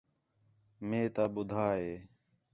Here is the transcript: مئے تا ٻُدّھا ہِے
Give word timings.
مئے 0.87 1.01
تا 1.15 1.23
ٻُدّھا 1.33 1.67
ہِے 1.79 1.93